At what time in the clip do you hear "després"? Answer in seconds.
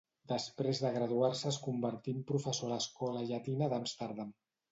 0.29-0.79